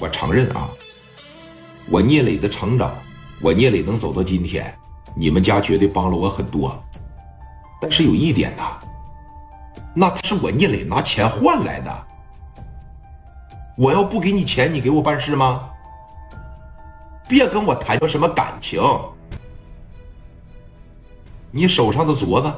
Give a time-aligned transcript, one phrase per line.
[0.00, 0.70] 我承认啊，
[1.90, 2.96] 我聂磊的成长，
[3.40, 4.72] 我聂磊能走到今天，
[5.16, 6.80] 你们家绝对帮了我很多。
[7.80, 8.78] 但是有一点呐，
[9.94, 12.06] 那是我聂磊拿钱换来的。
[13.76, 15.68] 我要不给你钱，你给我办事吗？
[17.28, 18.80] 别跟我谈什么感情。
[21.50, 22.52] 你手上的镯子，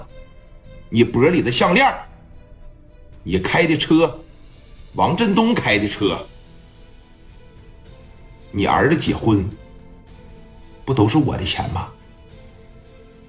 [0.91, 1.91] 你脖里的项链，
[3.23, 4.19] 你开的车，
[4.95, 6.19] 王振东开的车。
[8.51, 9.49] 你儿子结婚，
[10.85, 11.89] 不都是我的钱吗？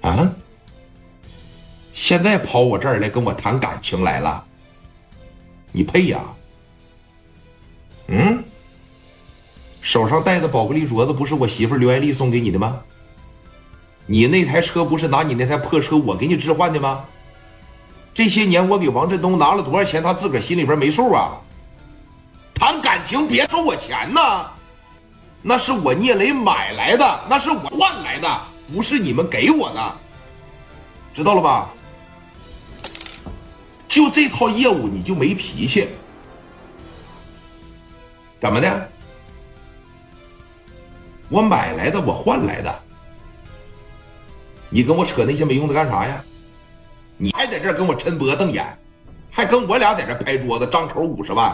[0.02, 0.32] 啊！
[1.92, 4.44] 现在跑我这儿来跟我谈感情来了，
[5.70, 6.20] 你配呀？
[8.08, 8.42] 嗯？
[9.80, 12.80] 手上戴的宝格丽镯子不是我媳妇刘爱丽送给你的吗？
[14.06, 17.04] 你那台车不是拿你那台破车我给你置换的吗？
[18.12, 21.40] 这些年我给王振东拿了多少钱，他自个儿心里边没数啊？
[22.54, 24.50] 谈感情别收我钱呐！
[25.42, 28.40] 那是我聂磊买来的，那是我换来的，
[28.72, 29.96] 不是你们给我的，
[31.12, 31.68] 知道了吧？
[33.88, 35.88] 就这套业务你就没脾气，
[38.40, 38.88] 怎么的？
[41.28, 42.82] 我买来的，我换来的，
[44.70, 46.24] 你跟我扯那些没用的干啥呀？
[47.16, 48.64] 你还在这跟我抻脖瞪眼，
[49.30, 51.52] 还跟我俩在这拍桌子张口五十万，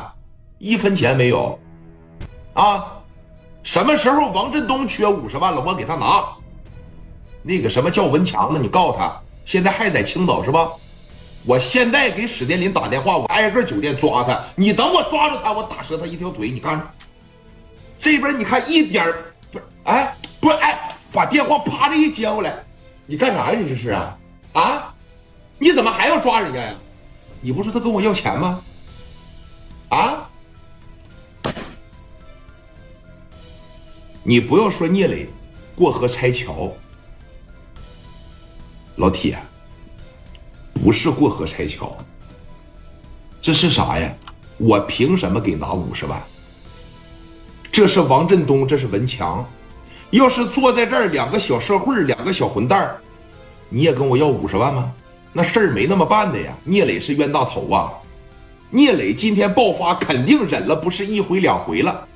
[0.59, 1.59] 一分钱没有，
[2.53, 2.98] 啊？
[3.69, 6.25] 什么时候王振东缺五十万了，我给他拿。
[7.43, 8.59] 那个什么叫文强呢？
[8.59, 10.71] 你告诉他，现在还在青岛是吧？
[11.45, 14.43] 我现在给史殿林打电话，我挨个酒店抓他。
[14.57, 16.51] 你等我抓住他，我打折他一条腿。
[16.51, 16.81] 你看，
[17.99, 19.05] 这边你看一点
[19.53, 22.55] 不是，哎，不是，哎，把电话啪的一接过来，
[23.05, 23.59] 你干啥呀？
[23.61, 24.15] 你这是啊？
[24.55, 24.95] 啊？
[25.59, 26.75] 你怎么还要抓人家呀？
[27.43, 28.63] 你不是他跟我要钱吗？
[29.91, 30.27] 啊？
[34.23, 35.29] 你不要说聂磊
[35.75, 36.71] 过河拆桥，
[38.97, 39.39] 老铁，
[40.75, 41.97] 不是过河拆桥，
[43.41, 44.13] 这是啥呀？
[44.59, 46.21] 我凭什么给拿五十万？
[47.71, 49.49] 这是王振东，这是文强，
[50.11, 52.97] 要是坐在这儿两个小社会两个小混蛋
[53.69, 54.93] 你也跟我要五十万吗？
[55.33, 56.53] 那事儿没那么办的呀！
[56.65, 57.93] 聂磊是冤大头啊！
[58.71, 62.07] 聂磊今天爆发，肯定忍了不是一回两回了。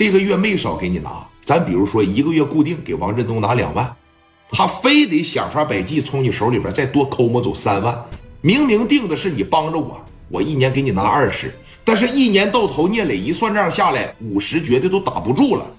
[0.00, 3.94] 这个月没少给你拿，咱比如说一个月固定给王振东拿两万，
[4.48, 8.02] 他非得想法百计从你手里边再多抠摸走三万。
[8.40, 15.70] 明明定的是你帮着我，我一年给你拿二十，但是一年到头聂磊一算账下来，五十绝对都打不住了。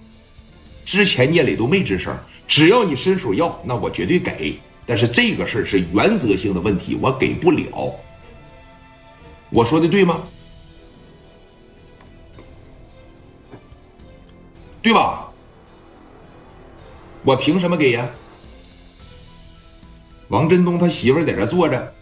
[0.86, 2.16] 之前聂磊都没吱声，
[2.48, 4.54] 只要你伸手要，那我绝对给。
[4.86, 7.92] 但是这个事儿是原则性的问题，我给不了。
[9.50, 10.22] 我说的对吗？
[14.82, 15.28] 对吧？
[17.24, 18.08] 我凭什么给呀？
[20.30, 21.94] 王振东他媳妇在这坐着，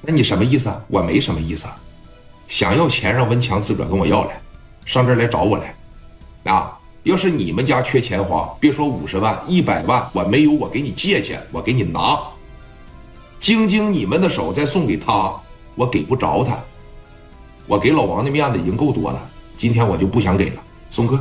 [0.00, 0.82] 那你什么意思啊？
[0.88, 1.80] 我没什么意思，啊
[2.48, 4.40] 想要钱让文强自个儿跟我要来，
[4.84, 5.74] 上这儿来找我来。
[6.52, 12.20] 啊，要是你们家缺钱花，别说五十万、一百万，我没有，我给你借去，我给你拿，
[13.38, 15.34] 经经你们的手再送给他，
[15.74, 16.58] 我给不着他。
[17.66, 21.18] 我给老王的面子已经够多了，今天我就不想给了，松哥。